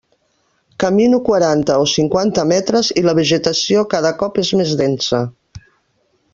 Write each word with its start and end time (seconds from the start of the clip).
Camino 0.83 1.19
quaranta 1.27 1.75
o 1.83 1.83
cinquanta 1.95 2.47
metres 2.53 2.91
i 3.03 3.05
la 3.09 3.15
vegetació 3.21 3.87
cada 3.95 4.15
cop 4.25 4.43
és 4.47 4.53
més 4.63 4.77
densa. 4.83 5.25